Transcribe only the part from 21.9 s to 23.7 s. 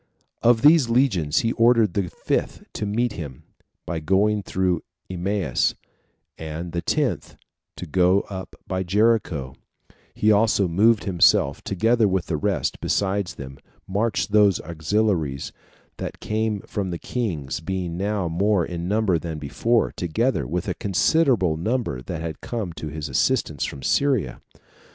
that came to his assistance